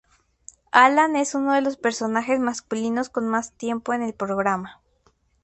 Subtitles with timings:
[0.71, 4.81] Alan es uno de los personajes masculinos con más tiempo en el programa.